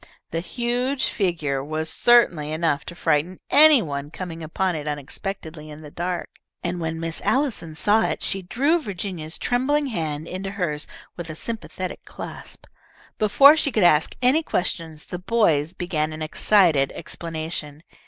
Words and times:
The 0.31 0.39
huge 0.39 1.09
figure 1.09 1.63
was 1.63 1.87
certainly 1.87 2.51
enough 2.51 2.85
to 2.85 2.95
frighten 2.95 3.37
any 3.51 3.83
one 3.83 4.09
coming 4.09 4.41
upon 4.41 4.75
it 4.75 4.87
unexpectedly 4.87 5.69
in 5.69 5.81
the 5.81 5.91
dark, 5.91 6.27
and 6.63 6.79
when 6.79 6.99
Miss 6.99 7.21
Allison 7.23 7.75
saw 7.75 8.01
it 8.07 8.23
she 8.23 8.41
drew 8.41 8.79
Virginia's 8.81 9.37
trembling 9.37 9.85
hand 9.85 10.27
into 10.27 10.49
hers 10.49 10.87
with 11.15 11.29
a 11.29 11.35
sympathetic 11.35 12.03
clasp. 12.03 12.65
Before 13.19 13.55
she 13.55 13.71
could 13.71 13.83
ask 13.83 14.15
any 14.23 14.41
questions, 14.41 15.05
the 15.05 15.19
boys 15.19 15.71
began 15.73 16.13
an 16.13 16.23
excited 16.23 16.91
explanation. 16.95 17.83